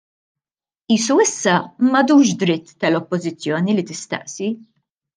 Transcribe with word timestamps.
Qisu 0.93 1.17
issa 1.25 1.53
m'għadux 1.89 2.33
dritt 2.47 2.75
tal-Oppożizzjoni 2.81 3.81
li 3.81 3.89
tistaqsi. 3.95 4.53